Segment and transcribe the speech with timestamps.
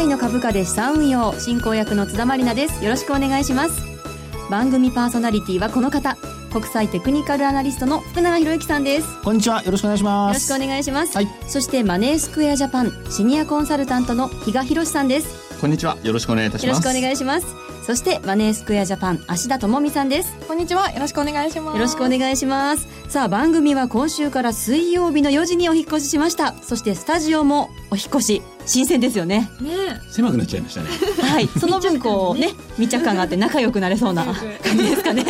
[0.00, 2.82] にちは世界の株価で資産運用進行役の津田まりなです。
[2.82, 3.82] よろしくお願いします。
[4.50, 6.16] 番組パーソナリティはこの方
[6.50, 9.22] 国際テクニカルアナリストの福永博之さんです。
[9.22, 9.62] こんにちは。
[9.62, 10.50] よろしくお願いします。
[10.50, 15.60] よろしくお願いします、はい、そしてマネースクエアジャパンシニアコンサルタントの比嘉博さんです。
[15.60, 15.98] こんにちは。
[16.02, 16.78] よろしくお願いいたします。
[16.78, 20.32] よろしくお願いしますそしてマネースクエアジャパン芦田智美さんです。
[20.46, 20.92] こんにちは。
[20.92, 21.74] よろしくお願いします。
[21.74, 22.86] よろしくお願いします。
[23.10, 26.52] さあ番組は今週から水曜日の4時にお引越ししました。
[26.62, 29.50] そしてスタジオもお引越し新鮮ですよね。
[29.60, 30.88] ね狭くなっちゃいましたね。
[31.32, 31.48] はい。
[31.48, 34.36] その分こうね密着感があって仲良くなれそうな感
[34.78, 35.24] じですかね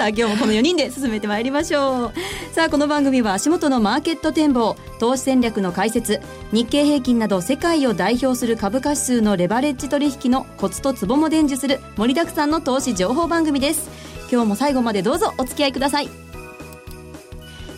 [0.00, 2.12] さあ今日もこの4人で進めてまいりましょう。
[2.54, 13.90] さあこの番組は足元のマーケット展望投資戦略の解説日経平均など世界を代表する株価指数のレバレッジ取引のコツとツボも伝授する盛りだくさんの投資情報番組です。
[14.32, 16.08] 今日も最後までどうぞお付き合いください。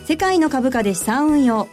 [0.05, 1.67] 世界の株価で資産運用。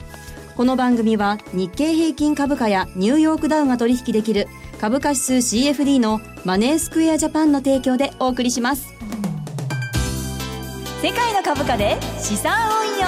[0.56, 4.48] この番組は日経平均株価やニューヨークダウが取引できる
[4.80, 8.99] 株価指数 CFD のマネースクエアジャパンの提供でお送りします。
[11.02, 13.06] 世界の株価で資産運用。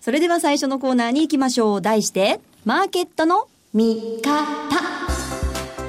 [0.00, 1.82] それでは最初のコーナーに行きましょう。
[1.82, 4.44] 題してマーケットの見方。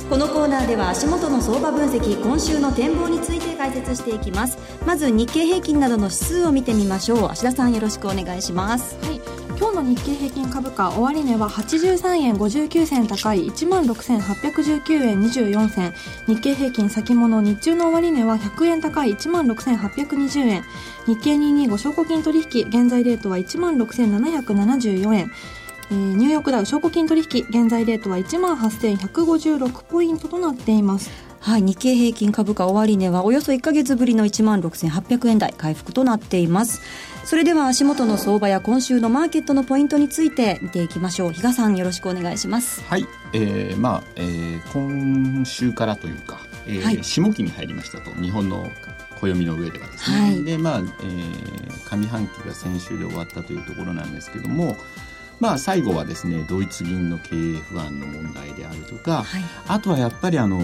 [0.10, 4.58] このコーナーでは足元の相場分析今週の展望について解説していきます。
[4.84, 7.30] まず日経平均などの指数を見てみましょう。
[7.30, 8.98] 芦田さんよろしくお願いします。
[9.06, 9.37] はい。
[9.60, 15.94] 今日の日経平均株価終値は83円59銭高い1万6819円24銭。
[16.28, 20.64] 日経平均先物日中の終値は100円高い1万6820円。
[21.08, 25.32] 日経225証拠金取引現在レートは1万6774円。
[25.90, 31.10] えー、ニューヨークダウ証拠金取引現在レートは1万8156ポイントとなっています。
[31.40, 36.82] はい、日経平均株価終値はおよそ1か月ぶりの1万6800円台回復となっています。
[37.28, 41.34] それでは足元の相場や今週のマーケットのポイントについて見ていきましょう。
[41.34, 42.82] 比嘉さんよろしくお願いします。
[42.86, 48.72] はい、えー、まあ、えー、今週からというか、えー、はい、下期に入りましたと日本の
[49.20, 54.78] 暦の上ではですね、はい、でまあ、えー、上半期が先週で終わったというところなんですけども
[55.40, 60.60] まあ、最後はですねドイツ銀の経営不安の問題であるとか、はい、あとはやっぱりあの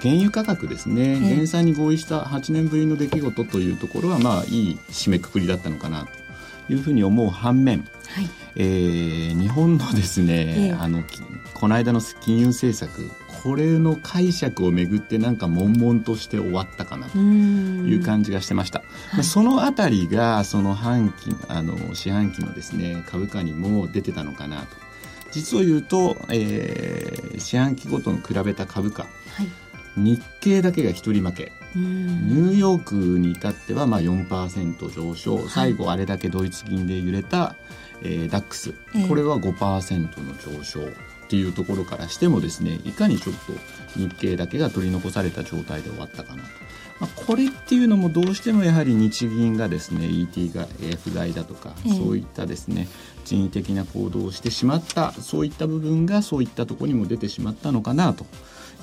[0.00, 6.06] 原油価格ですね、減産に合意した8年ぶりの出来事というところは、まあ、いい締めくくりだったのかな
[6.66, 11.02] というふうに思う反面、はい、えー、日本のですね、えー、あの
[11.54, 13.10] この間の金融政策
[13.42, 18.82] これの解釈をめぐってなんか悶々として終わったかなという感じがしてました。
[19.10, 24.84] はい、そのあたりがその半期あの四半期のですね株価にも出てたのかなと。
[25.30, 29.08] 実を言うと、えー、四半期ごとの比べた株価、は
[29.42, 29.48] い、
[29.96, 31.52] 日経だけが一人負け。
[31.74, 37.56] ニューヨークに至ってはまあ4%上昇、はい、最後あれだけドイツ銀で揺れた、
[38.04, 38.74] えー、ダックス、
[39.08, 40.80] これは5%の上昇。
[41.24, 43.52] っていうところからしてもですねいかにちょっと
[43.98, 46.48] 日経だけが取り残された状態で終わったかなと。
[47.00, 50.68] まあ、これっていうのもどうしてもやはり日銀がですね ET が
[51.02, 52.86] 不買だとか、そういったですね
[53.24, 58.26] 人為的な行動をしてしまったそういった部分がそういったところにも出てしまったのかなと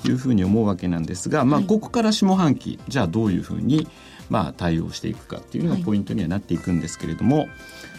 [0.04, 3.88] いうふうに思うわけなんですが、まあ、ここから下半期じゃあどういうふうに
[4.30, 7.48] まあ対応していくかっていうのがポイントにはなっていくんですけれども、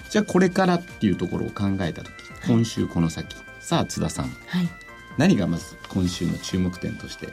[0.09, 2.11] じゃあこれからっていうところを考えた時
[2.47, 4.69] 今週この先さあ津田さん、はい、
[5.17, 7.29] 何がまず今週の注目点として、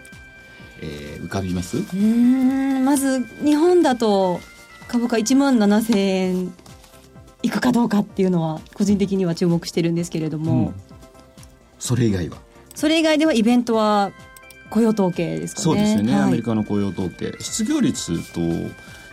[0.80, 1.78] えー、浮かびます？
[1.78, 4.40] うんまず日本だと
[4.88, 6.54] 株価1万7000円
[7.42, 10.74] いくかどうかっていうのは個人的には注目してるんですけれども、うん、
[11.78, 12.38] それ以外は？
[12.74, 14.12] それ以外ではイベントは
[14.70, 15.64] 雇用統計ですかね。
[15.64, 17.34] そうですよね、はい、アメリカの雇用統計。
[17.40, 18.40] 失業率と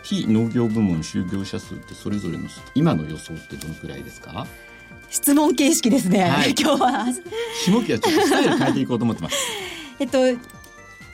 [0.02, 4.46] 非農業部門就業者数ってそれぞれの今の予想ってどのくらいですか？
[5.10, 7.06] 質問形式ですね、はい、 今日は。
[7.66, 9.36] 下期はちょっとスタイル変えていこうと思ってます。
[9.98, 10.18] えっと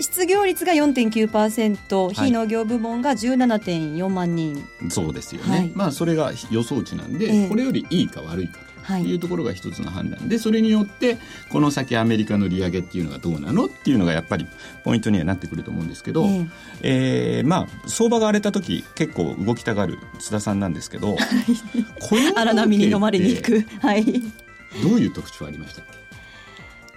[0.00, 4.64] 失業率が4.9%、はい、非農業部門が17.4万人。
[4.90, 9.12] そうですよね、はい、まあそれが予想値なんで、えー、これよりいいか悪いかとい。
[9.14, 10.28] うところが一つの判断。
[10.28, 11.18] でそれによって
[11.50, 14.46] この先アメリカの利上げっていうのがどうなのっていうのがやっぱり
[14.84, 16.48] ポイントにはなってくると思うんですけど、えー、
[16.82, 21.16] えー、まあ相場が荒れた時結構動きたがる津田さんなんですけど
[22.36, 23.64] 荒波に飲まれに行く。
[23.80, 24.04] はい。
[24.04, 25.84] どういう特徴ありましたっ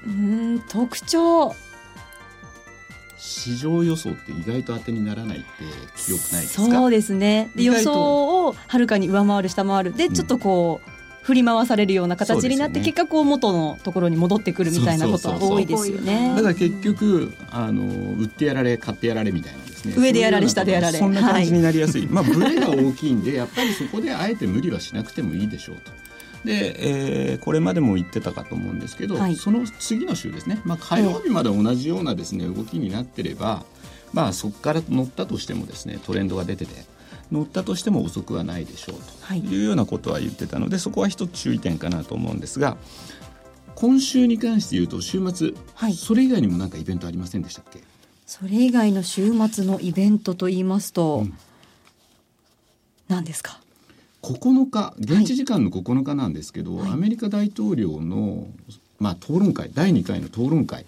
[0.06, 0.10] け？
[0.10, 1.56] うん特徴。
[3.20, 5.64] 市場予想って意外と当てにならないって
[6.12, 6.64] よくないですか？
[6.66, 7.50] そうですね。
[7.56, 9.94] 予想をはるかに上回る下回る。
[9.94, 10.97] でちょっとこう、うん
[11.28, 16.34] 振り回されるような形になって、ね、結果こう元のところに戻ってくるみたいなことは多いですよね。
[16.34, 19.94] だから結局あの売ってやられ買ってやられみたいなですね。
[19.98, 20.98] 上でやられ下でやられ。
[20.98, 25.92] そんな感じになりやすい、はい、まあブレが大きいんでやっぱりそこであえて無理はしなくてもいいでしょうと。
[26.46, 33.66] で、えー、これまでも言ってたかと思うんですけど、はい、その次の週ですね、まあ、火曜日まで同じようなですね動きになってれば、
[34.14, 36.86] まあ、そこから乗ったとしてもですねトレンドが出てて
[37.32, 38.96] 乗ったとしても遅くはないでしょう
[39.28, 39.62] とい。
[39.62, 42.78] うようなことは言ってたので、そこは一つ注意点かなと思うんですが
[43.76, 47.84] 今週に関して言うと週末、はい、それ以外にも何かイベントありませんでしたっけ？
[48.26, 51.34] それ以外の週末のイベントと言いますと、うん、
[53.08, 53.60] 何ですか
[54.24, 58.48] ？9日現地時間の9日なんですけど、はい、アメリカ大統領の、
[59.00, 60.86] まあ、討論会第2回の討論会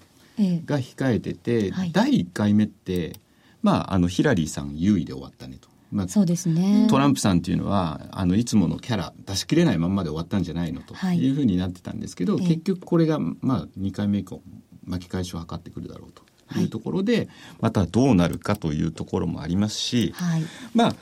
[0.65, 3.13] が控えてて、ええはい、第1回目って、
[3.61, 5.69] まあ、あのヒラリーさん優位で終わったねと。
[5.91, 6.87] まあ、そうですね。
[6.89, 11.31] トランプさんっていうのはあのいつものキャラ出し切れないままで終わったんじゃないのとい。
[11.31, 14.41] うふうになってたんですけど、はい、結局これが、まあ、2回目以降
[14.85, 16.23] 巻き返しを図ってくるだろうと
[16.59, 16.65] い。
[16.65, 17.29] うところで、はい、
[17.61, 20.43] またどうなるかというところもありますし、はい、
[20.73, 20.95] まあ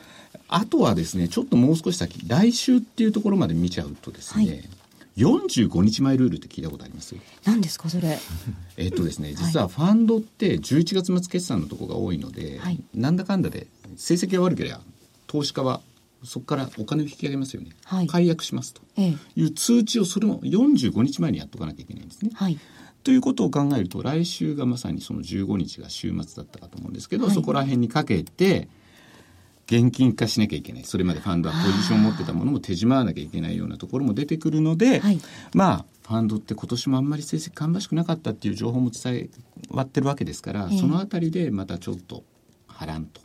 [0.49, 4.69] あとはですねちょっともう少し先来週っていうところまで見ちゃうとですね、はい
[5.17, 7.15] 45日前ルールって聞いたことあります？
[7.45, 8.17] 何ですかそれ？
[8.77, 14.81] えっとですね実はファンドって11月末決算のところが多いので、はい、なんだかんだで成績が悪ければ
[15.25, 15.81] 投資家は
[16.23, 18.81] そこからお金を引き上げますよね、はい、解約しますと。
[19.35, 22.31] いう通知をそれも45日前にやっとかなきゃいけないんですね。
[22.33, 22.57] はい。
[23.03, 28.67] ということを考えると来週がまさにその15日が週末だったかと思うんですけど、はい、そこら辺にかけて
[29.67, 30.83] 現金化しなきゃいけない。
[30.85, 35.19] それまでファンドはポジションを持ってたものも手締まわなきゃいけないようなところも出てくるので、はい、
[35.53, 39.29] まあファンドって今年もあんまり成績芳しくなかったっていう情報も伝え
[39.69, 42.23] わってるわけですから、えー、そのあたりでまたちょっと
[42.67, 43.21] 波乱と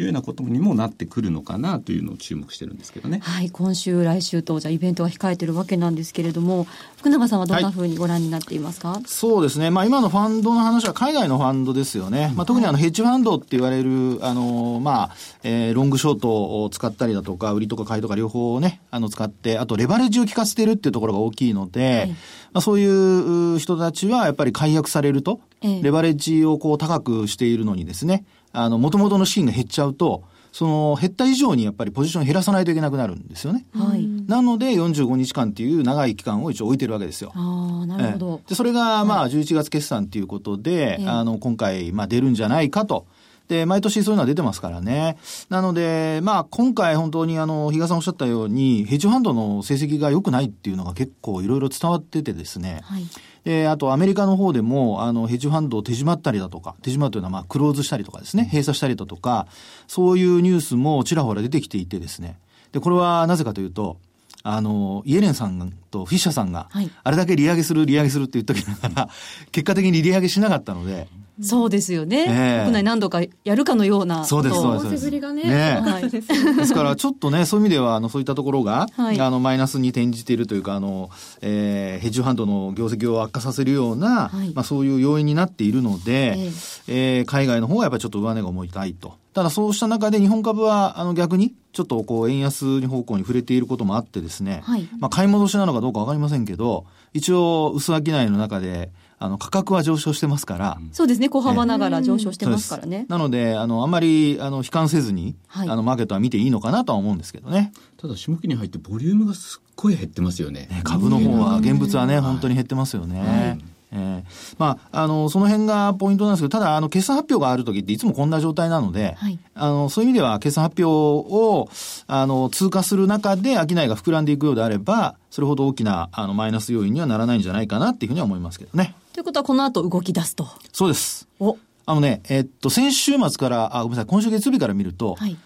[0.00, 3.20] いうようなことにもなってくるのかなというのを注目してるんですけどね。
[3.22, 6.66] はい、今週来週とじゃイベントが控えてるわけなんですけれども、
[6.96, 8.90] 福永さんはどんなふうにご覧になっていますか？
[8.92, 9.70] はい、そうですね。
[9.70, 12.32] まあ今のファンドの話は海外のファンドですよね。
[12.34, 22.16] まあ特にあのヘッジファンドって言われるあのまあ、えー、ロングショートを使ったりだとか売りとか買いとか両方をねあの使ってあとレバレッジを効かせてるっていうところが大きいので、はい、ま
[22.54, 28.24] あそういう人たちはやっぱり解約されると、ええ、レバレッジをこう高くしているのにですね。
[28.52, 33.64] あの、元々の資金が減っちゃうと、その減った以上にやっぱりポジションを減らさないといけなくなるんですよね。
[33.74, 37.32] はい、なので45日間っていう長い期間を一応置いてるわけですよ。
[37.34, 38.40] あなるほど。
[38.46, 43.06] でそれがまあ11月決算ということで、はい、あの今回まあ出るんじゃないかと。
[43.48, 45.16] で、毎年そういうのは出てますからね。
[45.48, 52.80] なので、まあ、今回本当にあの、比嘉さんおっしゃったように、ヘッジファンドの成績が良くないっていうのが結構いろいろ伝わっててですね。
[52.84, 53.02] はい。
[53.44, 59.46] で、あとアメリカの方でも、あの、ヘッジファンドを手締まったりだとか、手締まるというのはまあ、クローズしたりとかですね、閉鎖したりだとか、
[59.88, 62.38] そういうニュースもちらほら出てきていてですね。
[62.72, 63.98] で、これはなぜかというと、
[64.44, 66.68] あの、イエレンさんとフィッシャーさんが、
[67.04, 69.08] あれだけ利上げする、利上げするって言っときながら、
[69.52, 71.08] 結果的に利上げしなかったので、
[71.42, 72.26] そうですよね。
[72.28, 74.24] えー、国内何度かやるかのような。
[74.24, 75.04] そうです、そうです。
[75.04, 75.42] ぶりがね。
[75.42, 81.10] ねはい、ですから、ちょっとね、そういう意味では、あの、そういったところが、はい、あの、マイナスに転じているというか、あの、
[81.40, 89.22] えー、ヘッジファンドの業績を悪化させるような、はい、まあ、そういう要因になっているので、えー、えー、海外の方はやっぱりちょっと上値が重いたいと。
[89.32, 96.84] ただそうした中で日本株はあの逆にちょっとこう円安方向に触れていることもあってですね、はい、まあ買い戻しなのかどうかわかりませんけど、
[97.14, 98.90] 一応薄商いの中で
[99.22, 101.28] あの価格は上昇してますから、そうですね。
[101.28, 107.72] 小幅ながら上昇してますからね、なのであのあんまりあの悲観せずに、はい、あのマーケットは見ていいのかなとは思うんですけどね。
[107.98, 113.24] ただ下期に入ってボリュームがすっごい減ってますよね、ね、株の方は現物はね、本当に減ってますよね、は
[113.54, 113.72] い。
[113.94, 114.24] えー、
[114.58, 121.68] まあ、あの、その辺がポイントなんですけど、ただ、あの、決算発表がある時っていつもこんな状態なので、はい、あの、そういう意味では、決算発表を、
[122.06, 128.94] あの、通過する中で、商いが膨らんでいくようであれば、それほど大きな、あの、マイナス要因にはならないんじゃないかなっていうふうには思いますけどね。
[129.12, 130.48] ということは、この後動き出すと。
[130.72, 131.28] そうです。
[131.38, 135.36] おあのね、えっと、先週末から、あ、ごめんなさい、今週月曜日から見ると、はい、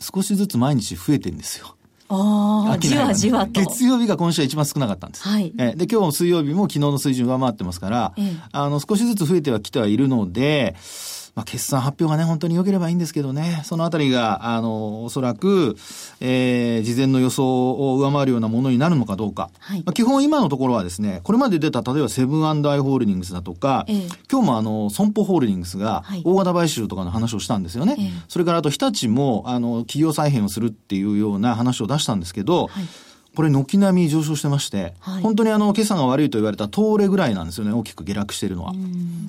[0.00, 1.76] 少しずつ毎日増えてるんですよ。
[2.08, 3.60] ああ、じわじわと。
[3.60, 5.22] 月曜日が今週は一番少なかったんです。
[5.22, 5.52] はい。
[5.58, 10.74] えで、今日も水曜日も昨日の水準上回ってますから、ええ、あの、少しずつ増えてはきてはいるので、
[11.34, 15.76] まあ、決算発表がね、本当に良ければいいんですけどね、そのあたりが、あの、おそらく、
[16.20, 19.50] えー、事前の予想を上回るようなものになるのかどうか。
[19.58, 27.94] はい、まあ、基本今のところはですね、これまで出た、例えばセブンアイ・ホールディングスだとか、え今日もあの、損保ホールディングスが、大型買収とかの話をしたんですよね。
[27.94, 32.84] はい、それからあと、日立も、あの、企業再編をするっていうような話を出したんですけど、はい
[33.34, 38.72] これ軒並み上昇してまして、はい、本当にあの、決算が悪いと言われた通れぐらいなんですよね、大きく下落しているのは。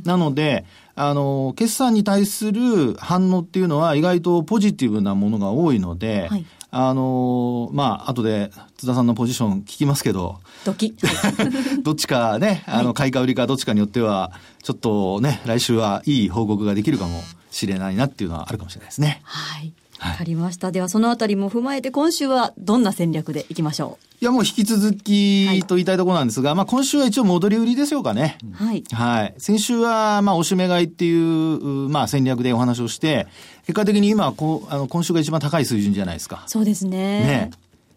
[0.04, 10.94] なので、あの、決算に対する反応っていうのは意外とポジティブなものが多いので、はい、あの、まあ、後で津田さんのポジション聞きますけど、ドキ。
[11.84, 14.32] どっちかね、あの、買いか売りかどっちかによっては、
[14.62, 19.22] ちょっとね、来週はいい報告ができるかもしれないなっていうのはあるかもしれないですね。
[19.24, 19.74] はい。
[20.10, 20.72] わかりました。
[20.72, 24.06] ではそのあたりも踏まえて今週はどんな戦略でいきましょう？
[24.22, 28.38] いやもう引き続きと言いたいところなんですが、はい、まあ今週は一応戻り売りでしょうかね。
[28.54, 28.84] はい。
[28.92, 29.36] はい。
[29.38, 33.28] 先週はまあおしめ買いっていう、まあ戦略でお話をして、
[33.68, 36.44] 結果的に今こあの今週が一番高い水準じゃないですか。
[36.48, 37.20] そうですね。
[37.20, 37.52] ね。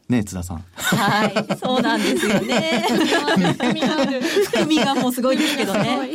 [0.08, 0.64] ね津田さん。
[0.74, 2.84] はい、そうなんですよね。
[4.46, 6.10] 含みがもうすごいですけどね。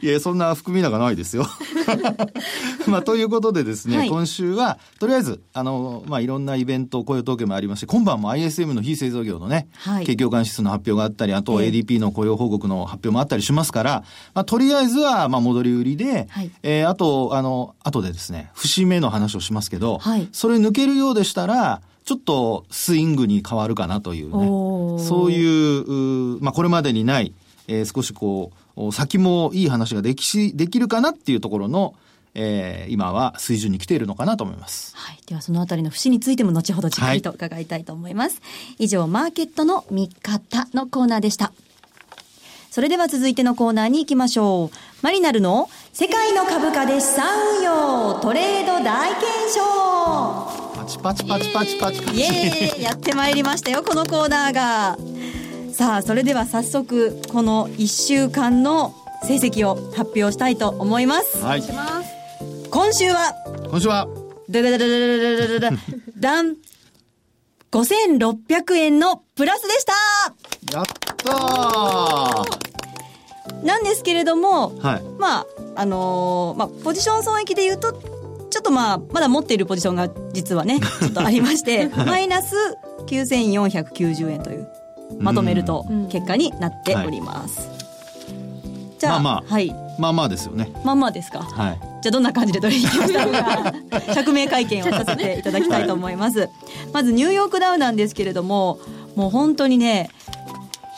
[0.00, 1.46] いや、そんな含みなんかないですよ。
[2.88, 24.46] まあ、ということでですね、はい、今週は、とりあえず、あの、まあ、いろんなイベント、雇用統計もありまして、今晩も ISM の非製造業のね、はい、景況感指数の発表があったり、あと ADP の雇用報告の発表もあったりしますから、まあ、とりあえずは、まあ、戻り売りで、はい、えー、あと、あの、後でですね、節目の話をしますけど、はい、それ抜けるようでしたら、ちょっとスイングに変わるかなというね、
[25.04, 27.34] そういう、まあ、これまでにない、
[27.66, 31.96] えー、少しこう、先もいい話ができし、できるかなっていうところの、
[32.34, 34.94] えー、今は水準に来ているのかなと思います。
[34.94, 35.18] はい。
[35.26, 38.40] ではそのあたりの節についても後ほどじっくりと伺いたいと思います。
[38.40, 38.48] は
[38.78, 41.52] い、以上、マーケットの見方のコーナーでした。
[42.70, 44.76] それでは続いてのコーナーに行きましょう。
[45.02, 52.16] マリナルの世界の株価で資産運用トレード大検証チパチパチパチパチパチ。
[52.16, 52.82] イエーイ。
[52.82, 54.96] やってまいりましたよ、このコーナーが。
[55.72, 61.38] さあ、それでは早速、この1週間の成績を発表したいと思います。
[61.38, 61.62] はい。
[62.70, 63.34] 今週は、
[63.68, 64.06] 今週は、
[64.48, 65.76] ダダダダダダダダダ
[66.18, 66.56] ダン、
[67.72, 69.92] 5600円のプラスでした。
[70.78, 72.66] やったー。
[73.64, 78.00] なんですけれども、はい、まあ、あのー、まあ、ポジション損益で言うと、
[78.56, 82.56] ちょっとまあ、まだ持っているポジションが実はね、 ちょっとありまして、マイナス
[83.06, 84.66] 9490円という、
[85.18, 87.68] まとめると結果になっております。
[88.98, 89.76] じゃあ、まあまあ、はい。
[89.98, 90.72] まあまあですよね。
[90.84, 91.40] まあまあですか。
[91.40, 91.78] はい。
[92.00, 93.74] じゃあどんな感じで取引をしたのか、
[94.14, 96.48] 釈明会見をさせていただきたいと思います。
[96.94, 98.78] まずニューヨークダウなんですけれども、
[99.16, 100.08] もう本当にね、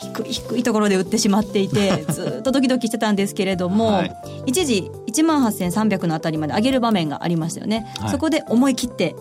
[0.01, 4.15] 低い低いところで売ってしまっていて ずっとドキドキしてたんですけれども、はい、
[4.45, 9.15] 一時1万8300のあたりまで上げる場面がありましたよね、はい、そこで思い切って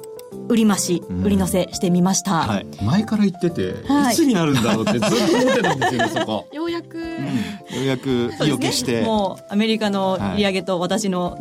[0.49, 6.47] 売り増し、売り乗せしてみました、はい、前から言ってて、はい、いつになるんだろうってずっと思ってたんですよね そこ。
[6.53, 11.39] ようやく、うん、ようやく意を決して、ね、もうアメリカの利上げと私の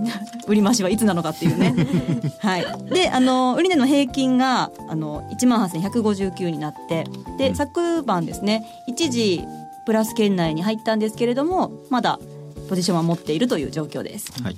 [0.48, 1.74] 売り増しはいつなのかっていうね。
[2.40, 2.66] はい。
[2.94, 7.06] であの売値の平均があの1万8159になって
[7.38, 9.44] で、昨晩ですね一時
[9.86, 12.20] プラス圏内に入ったんですけれどもまだ
[12.70, 14.58] ポジションは持っているという状況です、はい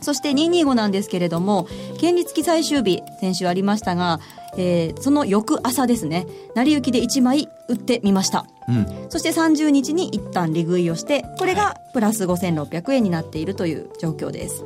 [0.00, 1.66] そして225なんですけれども、
[1.98, 4.20] 県立期最終日、先週ありましたが、
[4.56, 8.46] えー、その翌朝ですね、成り行きで1枚売ってみました。
[8.68, 14.64] うん、そして30日に一旦利食いをして、これがプラス5600円になっているという状況です。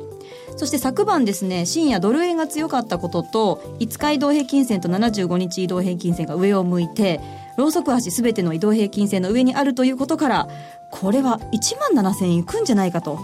[0.57, 7.19] そして昨晩ですね、深夜ドル円が強かったことと、5日移動平均線と75日移動平均線が上を向いて、
[7.57, 10.47] ローソク足すべての移動平均線の上にあるということから、
[10.91, 13.19] これは1万7000円いくんじゃないかと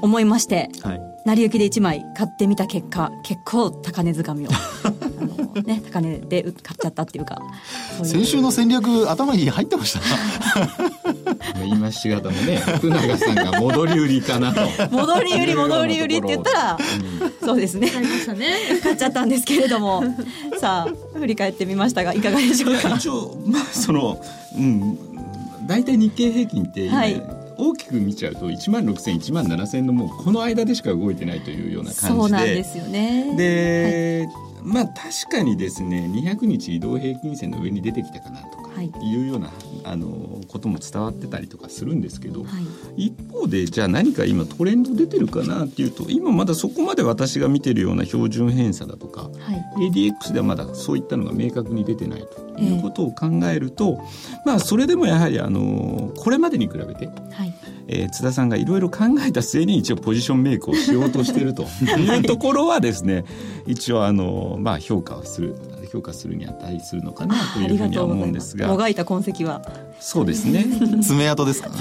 [0.00, 4.50] 思いまして、はい成り行きで1枚買ってみた結果結構高値掴みを。
[5.64, 7.38] ね、高値で買っちゃったっていうか。
[8.04, 10.00] 先週の戦略頭に入ってました
[11.58, 14.60] 言いましがたもね福永さんが戻り売りかなと。
[14.90, 17.90] 戻り売り戻り売りって言ったら、うん、そうですね。
[18.82, 20.02] 買っちゃったんですけれども。
[20.60, 22.94] さあ振り返ってみましたがいかがでしょうか？
[22.96, 24.20] 一応まあその
[24.56, 24.98] うん
[25.66, 27.22] 大体日経平均って、はい
[27.60, 32.08] 大きく見ちゃうと1万6000、1万7000のもうこの間でしか動いてないというような感じで。
[32.08, 33.34] そうなんですよね。
[33.36, 39.16] で、はい、まあ確かにですね、200日移動平均線の上に出てきたかなとかい。
[39.16, 42.46] うような、はい、あのことも伝わってたりとかするんですけど、は
[42.96, 49.28] い、一方でじゃあ何か今トレンド出てるかなっていうと今まだそこまで私が見てるような標準偏差だとか、は
[49.80, 57.54] い、ADX ではまだそういったのが明確に出てないということを考えると、えー、まあそれでもやはりあのこれまでに比べて、はい
[57.92, 61.66] えー、津田さんがいろいろ考えた末に一応ポジションメイクをしようとしていると。
[61.82, 63.24] いうところはですね
[63.66, 65.56] 一応あの、まあ、評価をする
[65.92, 68.68] 評価するに値するのかなというふうには思うんですが。
[68.68, 69.62] もがいた痕跡は。
[69.98, 70.64] そうですね。
[71.02, 71.74] 爪痕ですか、ね、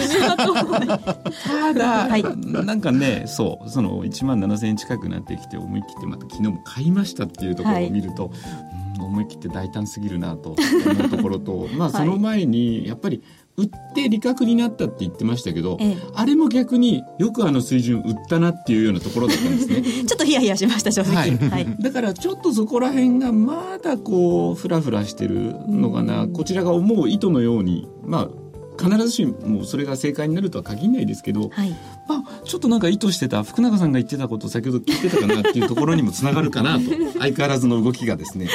[1.46, 13.24] ただ、はい、なんかねそうその1万7000円近くなってきて思い切ってまた昨日も買いましたっていうところを見ると、はい思い切って大胆すぎるなと思うところと まあその前にやっぱり
[13.60, 19.82] 売って利確になったって言ってましたけど、ええ、あれも逆によくあの水準売ったなっていうようなところだったんですね。
[20.08, 21.38] ちょっとヒヤヒヤしました正直、はい。
[21.38, 26.28] はい、 だからちょっとそこら辺がまだこうフラフラしてるのかな。
[26.28, 28.30] こちらが思う意図のようにまあ
[28.80, 31.76] 必ずしもそれが正解になるとは限らないですけど、はい、
[32.08, 36.86] まあ、ちょっとなんか意図してた福永さんが言ってたこと先ほど聞いてたかなっていうところにもつながるかなと。
[37.20, 38.48] 相変わらずの動きがですね、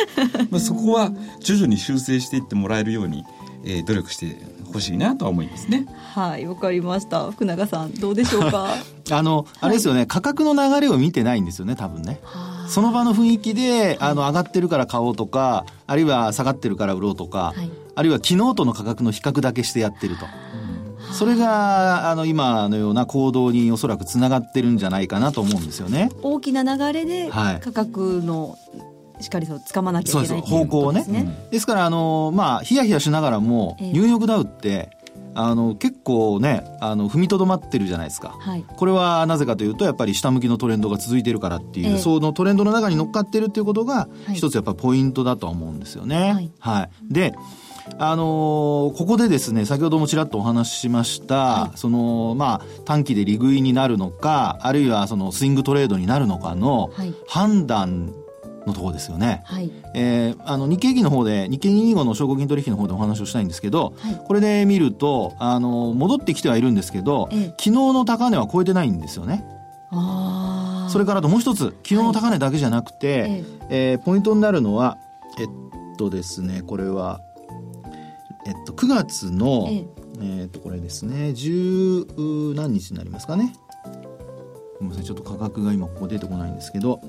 [0.50, 3.24] まあ、そこは徐々に修正していってもらえるように、
[3.64, 4.36] えー、努力して
[4.74, 5.86] ほしいなとは思いますね。
[6.14, 8.68] はいわかりました福永さんどうでしょうか？
[9.10, 12.20] あのあれですよね、はい、価格の流れを見てないんですよね多分ね。
[12.68, 20.24] その場の雰囲気で、あの、上がってるから買おうとか、あるいは下がってるから売ろうとか、はい、あるいは昨日との価格の比較だけしてやってると。
[21.12, 26.10] それが、あの、今のような行動におそらくつながってるんじゃないかなと思うんですよね。
[26.22, 28.56] 大きな流れで、価格の、
[29.20, 31.04] しっかりと掴まなきゃいけない、ね、方向をね、
[31.50, 34.90] ですからあのまあヒヤヒヤしながらも、ニューヨークダウって
[35.34, 46.32] あの結構ねあの踏みとどまってるじゃないですか、はい、これはなぜかというとやっぱり下向きのトレンドが続いてるからっていう、えー、そのトレンドの中に乗っかってるっていうことが一つやっぱポイントだと思うんですよね。
[46.32, 47.34] はい、はい、で
[47.98, 56.90] あのー、ここでですね、先ほどもちらっとお話ししました、はい、その、まあ、短期で利食いになるのか、あるいはそのスイングトレードになるのかの
[57.28, 58.14] 判断
[58.66, 59.42] のところですよね。
[59.44, 69.44] はい、えー、あの日経平均の方で日経225の証拠金取引の方でお話をしたいんですけど、はい、これで見るとあの戻ってきてはいるんですけど、ええ、昨日の高値は超えてないんですよね。
[69.90, 73.94] あそれからともう一つ昨日の高値だけじゃなくて、はい、ええ。
[73.96, 74.98] ー、ポイントになるのは
[75.38, 75.46] えっ
[75.96, 77.20] とですねこれは
[78.46, 79.84] えっと9月の、え
[80.20, 80.44] え。
[80.44, 82.06] っとこれですね十
[82.54, 83.54] 何日になりますかね。
[84.78, 87.00] ごめんなさいちょっと価格が今ここ出てこないんですけど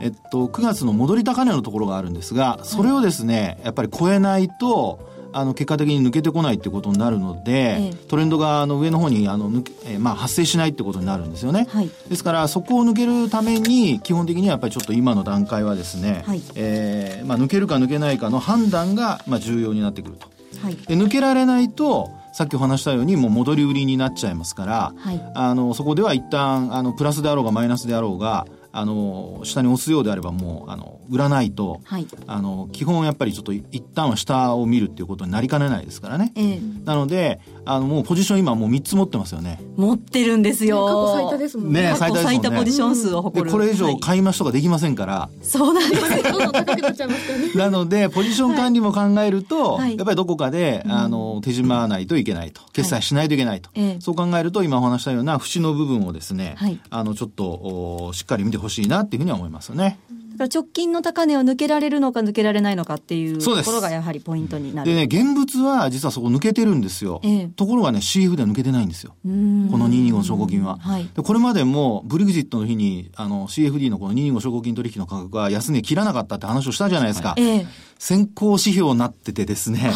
[0.00, 20.30] えっと、9月の戻り高値のところがあるんですが、それをですね、やっぱり超えないと、あの結果的に抜けてこないってことになるので、ええ、トレンドがあの上の方にあの抜け、えー、まあ、発生しないってことになるんですよね、はい、ですからそこを抜けるために基本的にはやっぱりちょっと今の段階はですね、はい、えー、まあ、抜けるか抜けないかの判断がまあ重要になってくると、
[20.62, 39.60] はい、で抜けられないとさっきお話したようにもう戻り売りになっちゃいますから、はい、あのそこでは一旦あのプラスであろうがマイナスであろうがあの下に押すようであればもうあの売らないと、はい、あの基本やっぱりちょっと一旦は下を見るっていうことになりかねないですからね、えー、なのであのもうポジション今もう3つ持ってますよね。
[39.76, 40.86] 持ってるんですよ。
[40.86, 41.82] 過去最多ですもんね。
[41.82, 43.50] ね最多最多ポジション数を誇る。
[43.50, 46.22] これ以上買い増しとかできませんから、はい、そうなんです。
[46.22, 47.54] どんどん高くなっちゃいますからね。
[47.54, 52.60] なのでポジション管理も考えると、はい、やっぱりどこかで、あの手締まわないといけないと。
[52.72, 56.56] 決済しないといけないと、はい、そう考えると今お話したような節の部分をですね、
[56.90, 59.98] あのちょっとおしっかり見てほしいなっていうふうには思いますよね。
[60.36, 64.90] だから直近の高値を抜けられるのか抜けられないのかっていうところがやはりポイントになる。
[64.90, 67.20] でね、現物は実はそこ抜けてるんですよ。
[67.24, 69.12] ええ、ところがね、CF では抜けてないんですよ。
[69.22, 70.78] この225証拠金は。
[70.78, 77.30] はい、でこれまでもブリグジットの日にあの CFD のこの225証拠金取引の価格が安値切らなかったって話をしたじゃないですか。
[77.30, 77.66] はい、
[77.98, 79.90] 先行指標になっててですね。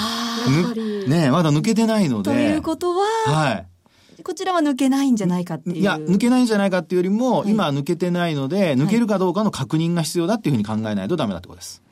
[1.07, 2.31] ねまだ抜けてないので。
[2.31, 3.67] ということは、はい。
[4.23, 5.77] こちらは抜けないんじゃないかっていう。
[5.77, 11.83] いや、抜けないんじゃないかっていうよりも、はい、今抜けてないので、抜けるかどうかの確認が必要だっていうふうに考えないとダメだってことです。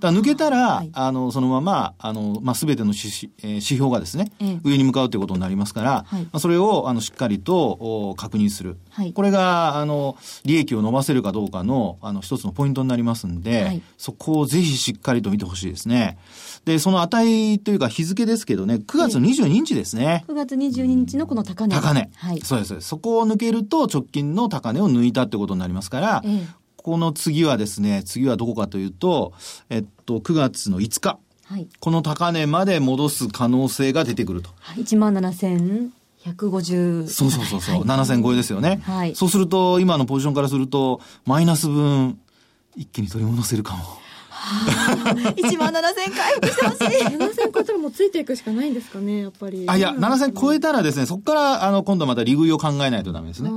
[0.00, 8.76] だ抜けたら、はい、あの、そのまま、あの、まあ、すべての指,、えー、指標がですね、ええ、上に向かうということになりますから、はい、まあ、それを、あの、しっかりとお確認する。
[8.90, 16.18] はい、これが、あの、利益を伸ばせるかどうかの、あの、一つのポイントになりますんで、そこをぜひしっかりと見てほしいですね。
[16.64, 20.24] で、その値というか日付ですけどね、9月22日ですね。
[20.28, 21.74] 9月22日のこの高値。
[21.74, 22.10] 高値。
[22.14, 22.40] はい。
[22.40, 22.80] そうです。
[22.80, 26.46] そこを抜けると直近の高値を抜いたってことになりますから、ええ、
[26.84, 29.32] この次はですね、次はどこかというと、
[29.70, 31.18] えっと、9月の5日。
[31.46, 34.50] はい、この高値まで戻す可能性が出てくると。
[34.60, 35.88] はい、1万7000。
[36.26, 42.18] 150そうそうそうそう、はい、7000超えですよね、はい、そうすると今のポジションからするとマイナス分
[42.76, 43.84] 一気に取り戻せるかも
[45.36, 46.78] 1万7000回復してほし
[47.14, 47.16] い。
[47.64, 49.64] 7000超えたらもうついていくしかないんですかね、やっぱり。
[49.68, 53.50] あ、いや、7000超えたらですね、そこから、あの、今度はまた利食いを考えないとダメですね。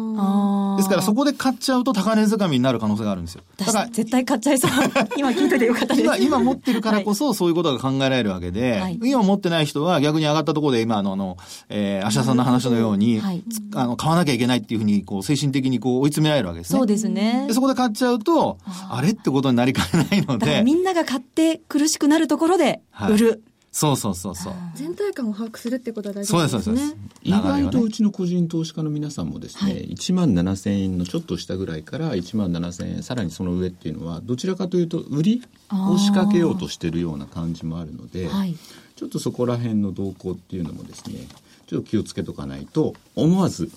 [0.77, 3.41] ですからそこで買っちゃうと高値掴みになる可能性があるんですよ。
[3.57, 4.71] だから絶対買っちゃいそう。
[5.17, 6.01] 今聞いててよかったです。
[6.01, 11.37] 今、今持ってるからこそそういうことが考えられるわけで、はい、今持ってない人は逆に上がったところで今のあの、
[11.69, 13.43] えー、芦田さんの話のように、はい、
[13.73, 16.77] あの、買わなきゃいけないっていうふうに、こう、精神的にこう追い詰められるわけですね。
[16.77, 17.45] そうですね。
[17.47, 18.57] でそこで買っちゃうと、
[18.89, 20.61] あれってことになりかねないので。
[20.63, 23.27] みんなが買って苦しくなるところで売る。
[23.29, 23.39] はい
[23.77, 24.53] そうそうそうそう。
[24.73, 26.49] 全体感を把握するってことは大事ですね。
[26.49, 26.95] そうです、そうです。
[27.21, 38.57] 意外とうちの個人投資家の皆さんもですね、はい、1万7千円のちょっと下ぐらいから1万7千円、さらにその上っていうのは、どちらかというと、売りを仕掛けようとしてるような感じもあるので、はい、
[38.95, 41.27] ちょっとそこら辺の動向っていうのもですね、
[41.67, 43.69] ちょっと気をつけとかないと、思わず、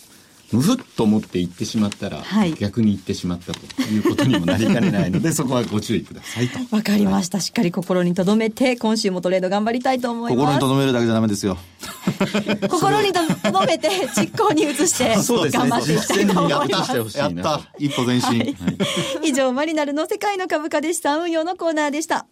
[0.52, 6.58] むふっと思って行ってしまったら、はい、逆に行ってしまったということにもなりかねないので、 そこはご注意くださいと。
[6.74, 7.40] わかりました。
[7.40, 10.58] しっかり心に留めて、今週もトレード頑張りたいと思います。
[10.58, 11.56] 心に留めるだけじゃダメですよ。
[12.68, 15.14] 心に留めて、実行に移して、
[15.56, 17.18] 頑張っていきたいと思います。
[17.18, 17.60] やった。
[17.78, 18.38] 一歩前進。
[18.40, 18.56] はい、
[19.22, 22.26] 以上、マリナルの世界の株価で資産運用のコーナーでした。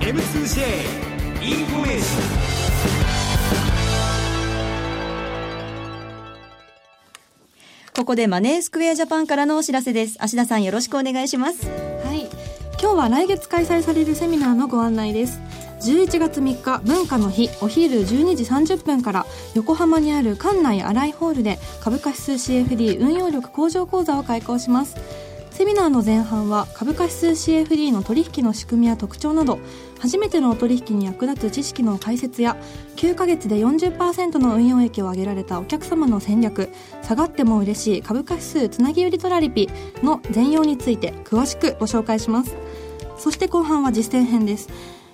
[0.00, 1.02] M2J
[1.42, 2.41] インフォメーション
[7.94, 10.16] ここでマネースクエアジャパンからのお知らせです。
[10.18, 11.66] 芦田さんよろしくお願いします。
[11.66, 12.26] はい。
[12.80, 15.38] 今日は来月開催されるセミナーのご案内です。
[15.82, 24.96] 11月3日文化の日お昼12時30分から横浜にある関内新井ホールで株価指数 CFD 運用力向上講座を開講します。
[25.50, 29.58] セミナーの前半は株価指数 CFD の取引の仕組みや特徴など
[30.02, 32.56] 初めてのお取引に役立つ知識の解説や
[32.96, 36.70] 9ヶ月で40%の運用益を上げられたお客様の戦略
[37.02, 39.70] 下がっても嬉しい株価指数つなぎ売りトラリピ
[40.02, 42.56] の全容について詳しくご紹介します。
[43.16, 44.68] そして後半は実践編です。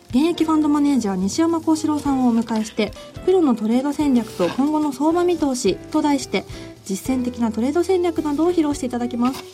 [0.09, 2.93] 現役ファンドマネージャー西山幸四郎さんをお迎えして
[3.27, 6.47] プロのトレード戦略と今後の相場見通しと題して
[6.87, 9.45] 実践的なトレード戦略などを披露していただきます。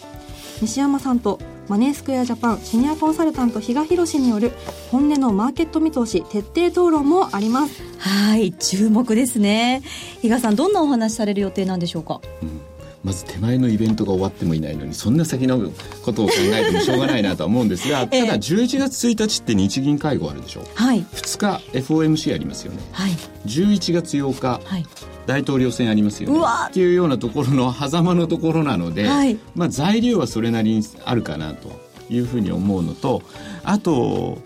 [0.62, 4.52] 西山さんとマネースクエアジャパンシニアコンサルタント比嘉宏による
[4.90, 7.82] 本音のマーケット見通し徹底討論もあります。
[7.98, 9.82] はい注目ですね。
[10.20, 12.60] 比嘉さんどんなお話される予定なんでしょうか、うん。
[13.02, 15.70] まず手前のイベントが終わってもいないのにそんな先の
[16.02, 20.60] ことを考えてもしょうがないなとは思うんですが、ただ11月1日って日銀会合あるでしょ？
[20.62, 23.10] う、はい、2日 FOMC ありますよね、はい、
[23.46, 24.86] 11月8日、はい、
[25.26, 26.38] 大統領選ありますよね。
[26.68, 31.70] っていうようなところの狭間のところなので、はい、まあ、材料はそれなりにあるかなと
[32.10, 33.22] いうふうに思うのと
[33.62, 34.38] あと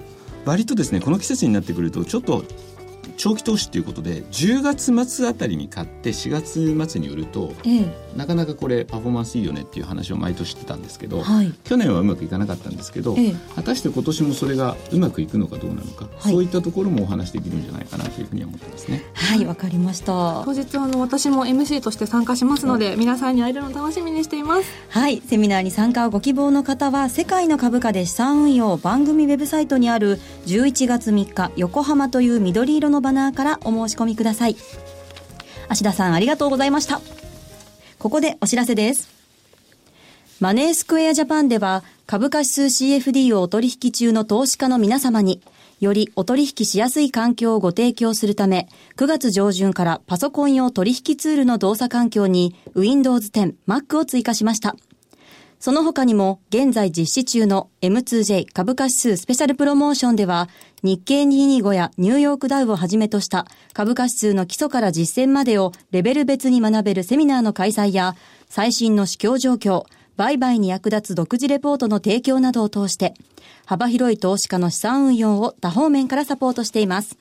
[0.45, 2.45] 割とですねこの季節になってくるとちょっと
[3.19, 19.03] 長期投資ということで10月末あたりに買って4月末に売ると、ええ、なかなかこれパフォーマンスいいよねっていう話を毎年してたんですけど、はい、去年はうまくいかなかったんですけど、え、果たして今年もそれがうまくいくのかどうなのか、はい、そういったところもお話できるんじゃないかなというふうに思ってますね。
[19.15, 20.43] はいわかりました。
[20.45, 24.71] 当日あの私も MC として参加しますので、皆さんに会えるの楽しみにしています。
[24.91, 34.57] はいセミナーに参加をご希望の方は世界の株価で資産運用番組ウェブサイトにある11月3日横浜という緑色のバナーからお申し込みください。
[35.69, 37.01] 芦田さんありがとうございました。
[37.99, 39.09] ここでお知らせです。
[40.41, 45.41] マネースクエアジャパンでは株価指数 CFD をお取引中の投資家の皆様に
[45.81, 54.77] よりお取引しやすい環境をご提供するため、9月上旬からパソコン用取引ツールの動作環境に Windows 10、Mac を追加しました。
[55.61, 60.49] その他にも現在実施中の M2J 株価指数スペシャルプロモーションでは
[60.85, 68.15] 日経225やニューヨークダウをはじめとした株価指数の基礎から実践までをレベル別に学べるセミナーの開催や
[68.49, 69.85] 最新の市況状況、
[70.17, 73.15] 売買に役立つ独自レポートの提供などを通して
[73.67, 77.17] 幅広い投資家の資産運用を多方面からサポートしています。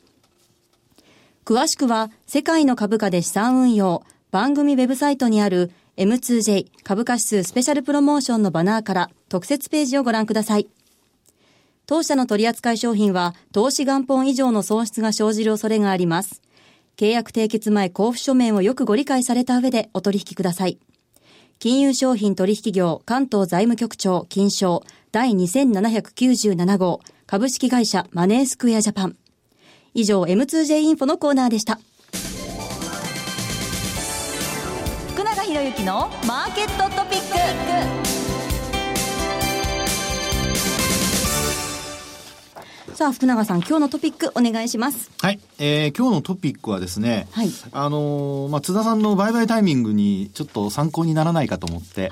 [1.43, 10.67] 詳しくは世界の株価で資産運用番組ウェブサイトにある M2J 株価指数スペシャルプロモーションのバナーから特設ページをご覧ください。
[11.88, 16.43] 当社の取扱い商品は投資元本以上の損失が生じる恐れがあります。
[16.97, 20.77] 契約締結前交付書面をよくご理解された上でお取引ください。
[21.57, 29.15] 金融商品取引業関東財務局長金賞第2797号株式会社マネースクエアジャパン。
[29.95, 31.79] 以上 M2J インフォのコーナーでした。
[35.58, 37.22] ひろゆきのマーケットトピッ
[42.86, 42.96] ク。
[42.96, 45.10] さあ福永さん今日のトピックお願いします。
[45.20, 52.12] はい、えー、今日のトピックはですね、はい、あのー、まあ津田さんの売買タイミングにちょっと参考にならないかと思って。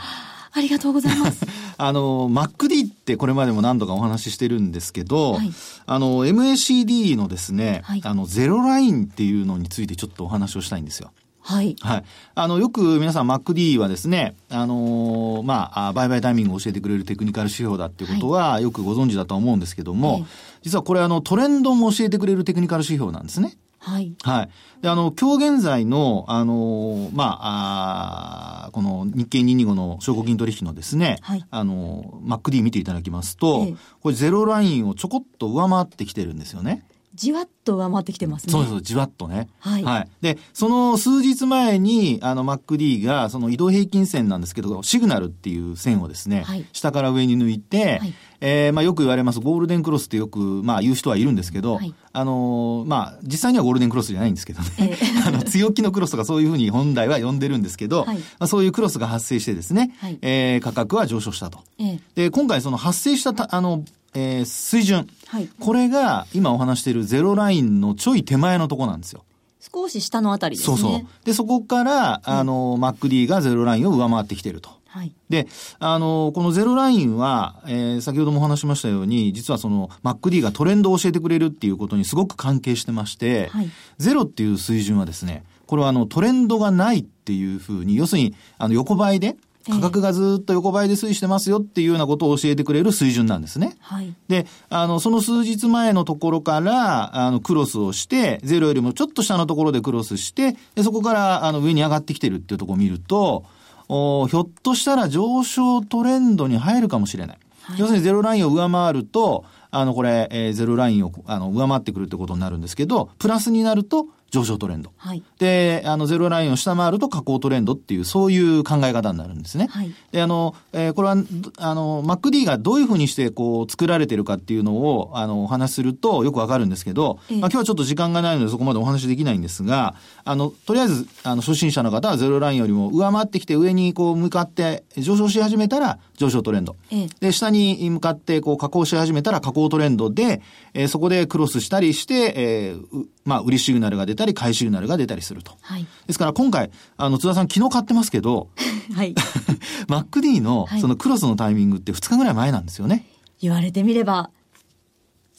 [0.52, 1.46] ありがとうございます。
[1.78, 5.52] あの、MacD ってこれまでも何度かお話ししてるんですけど、はい、
[5.86, 11.12] あの、MACD のですね、はい、あの、ゼロラインっていうのについてちょっとお話をしたいんですよ。
[11.46, 11.76] はい。
[11.80, 12.04] はい。
[12.34, 20.26] あの、よく皆さん MacD はですね、あのー、まあ、売買タイミングを教えてくれるテクニカル指標だっていうことはよくご存知だと思うんですけども、はい、
[20.64, 23.56] 実はこれあの、トレンドも教えてくれるテクニカル指標なんですね。
[23.78, 24.16] はい。
[24.24, 24.50] はい。
[24.82, 36.84] で、あの、今日現在の、あの、まあ、あこの日経225の証拠金取引のですね、はい、あの、MacD 見ていただきますと、ええ、これゼロラインをちょこっと上回ってきてるんですよね。
[37.15, 38.51] じわっと上回ってきてますね。
[38.51, 39.49] そうそう、じわっとね。
[39.60, 39.84] はい。
[39.84, 40.10] はい。
[40.21, 61.60] で、その数日前に、あの、MacD が、その移動平均線なんですけど、シグナルっていう線をですね、はい、下から上に抜いて、はい、えー、まあよく言われますゴールデンクロスってよく、まあ言う人はいるんですけど、はい、あのー、まあ実際にはゴールデンクロスじゃないんですけどね、えー、 あの強気のクロスとかそういうふうに本来は呼んでるんですけど、はい、まあ、そういうクロスが発生してですね、はい、えー、価格は上昇したと。
[61.80, 63.84] えー、で、今回その発生したた、あの、
[64.15, 69.23] えー、水準、はい、これが今お話しているゼロラインのちょい手前のとこなんですよ。
[69.60, 70.78] 少し下のあたりですね。
[70.78, 71.06] そうそう。
[71.25, 74.69] で、そこから、あの、MacD がゼロラインを上回ってきていると。
[74.88, 75.47] はい、で、
[75.80, 89.36] あの、このゼロラインは、えー、先ほどもお話しましたように、実はその MacD がトレンドを教えてくれるっていうことにすごく関係してまして、はい、ゼロっていう水準はですね、これはあのトレンドがないっていうふうに、要するにあの横ばいで、
[89.69, 93.75] 価格がずっと横ばいで推移してますよっていうようなことを教えてくれる水準なんですね。
[93.80, 103.45] はい、で、あの、その数日前のところから、あの、クロスをして、ゼロよりもちょっと下のところでクロスして、でそこから、あの、上に上がってきてるっていうところを見ると、
[103.88, 107.39] おひょっとしたら上昇トレンドに入るかもしれない。
[107.63, 114.92] はい、要するにゼロラインを上回ると、あの、これ、えー、ゼロラインを、あの、上回ってくるってことになるんですけど、プラスになると、上昇トレンド。
[114.98, 119.68] はい、で、あの、ゼロラインを下回ると下降トレンドっていう、そういう考え方になるんですね。
[119.70, 121.16] はい、で、あの、えー、これは、
[121.58, 136.75] あの、MacD がどういうふうにして、こう、作られてるかっていうのを、あの、お話しするとよくわかるんですけど、えー、まあ、今日はちょっと時間がないのでそこまでお話できないんですが、あの、とりあえず、あの、初心者の方はゼロラインよりも上回ってきて上にこう向かって上昇し始めたら上昇トレンド。
[136.91, 140.41] えー、で、下に向かってこう下降し始めたら下降トレンドで、
[140.73, 145.54] えー、そこでクロスしたりして、えー、まあ、売りシグナルが出たり、買いシグナルが出たりすると。
[145.62, 145.86] はい。
[146.08, 148.49] ですから今回、あの、津田さん昨日買ってますけど、
[148.93, 149.13] はい。
[149.88, 153.06] MacD のそのクロスのタイミングって2日ぐらい前なんですよね。
[153.41, 154.32] 言われてみれば、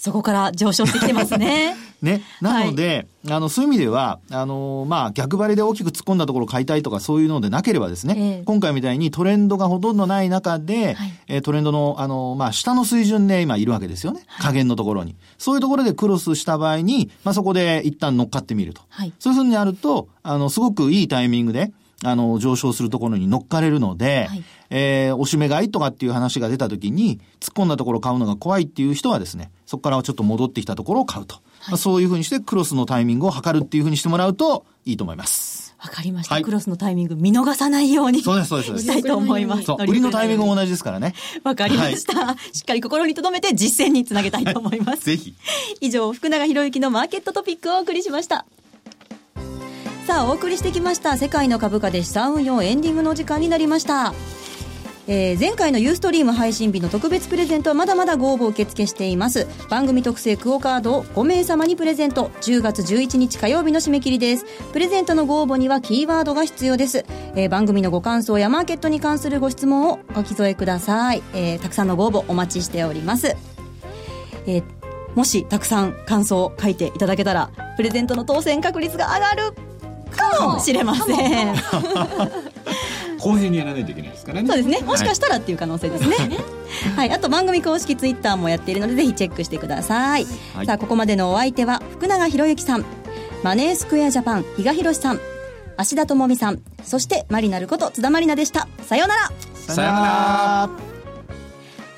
[0.07, 1.75] そこから上昇してきてますね。
[2.01, 2.23] ね。
[2.41, 14.21] なので、はい、あの、そういう意味では、あの、まあ、逆張りで大きく突っ込んだところ買いたいとかそういうのでなければですね、えー、今回みたいにトレンドがほとんどない中で、はい、えー、トレンドの、あの、まあ、下の水準で今いるわけですよね。
[14.39, 15.17] 加減のところに。
[15.39, 18.83] そういうところでクロスした場合に、まあ、そこで一旦乗っかってみると。
[18.91, 21.73] はい、そういうふうになると、あの、すごくいいタイミングで、
[22.05, 31.37] あの、上昇するところに乗っかれるので、はい、えー、おしめ買いとかっていう話が出た時に、突っ込んだところ買うのが怖いっていう人はですね、そこからちょっと戻ってきたところを買うと。
[31.61, 35.67] はい、そういうふうにしてクロスのタイミングを測るっていうふうにしてもらうといいと思います。
[35.79, 38.23] わかりました、はい、クロスのタイミング見逃さないように。
[38.23, 38.79] そうです、そうです。
[38.79, 39.71] したいと思います。
[39.73, 41.15] 売りのタイミングも同じですからね。
[41.45, 45.05] わかりました、はい、しっかり心に留めて実践につなげたいと思います。
[45.07, 45.35] ぜひ。
[45.81, 48.47] 以上、福永博之のマーケットトピックをお送りしました。
[50.07, 54.15] さあ、お送りしてきました世界の株価で資産運用エンディングの時間になりました。
[55.09, 59.47] えー、前回のユーストリーム配信日の特別プレゼントはまだまだご応募受付しています。
[59.71, 62.31] 番組特製クオカードを5名様にプレゼント。
[62.41, 64.45] 10月11日火曜日の締め切りです。
[64.73, 73.37] プレゼントのご応募にはキーワードが必要です、えー、番組のご感想やマーケットに関するご質問をお寄えください、えー、たくさんのご応募お待ちしております、
[74.47, 74.63] えー、
[75.15, 79.55] もしたくさん感想を書いていただけたらプレゼントの当選確率が上がる
[80.11, 81.55] かもしれません。
[83.19, 84.49] 公平にやらないといけないですからね。
[84.49, 84.81] そうですね。
[84.81, 86.17] もしかしたらっていう可能性ですね、
[86.97, 92.85] はい、あと番組公式ツイッターもやっているのでぜひチェックしてください、はい、さあここまでのお相手は福永博之さん。
[93.43, 95.21] マネースクエアジャパン比嘉宏さん。
[95.77, 96.63] 芦田智美さん。
[96.83, 98.67] そしてマリナルこと津田マリナでした。
[98.83, 99.31] さようなら。
[99.55, 100.71] さようなら。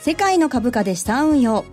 [0.00, 1.64] 世界の株価で資産運用。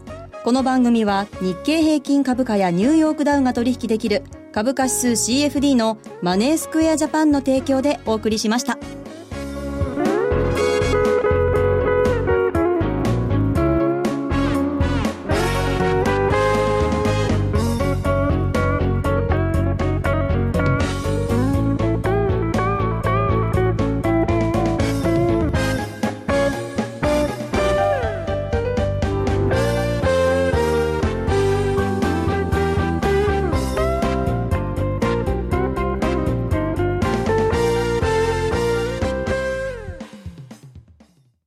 [0.43, 8.77] この番組は日経平均株価やニューヨークダウが取引できる株価指数 CFD のマネースクエアジャパンの提供でお送りしました。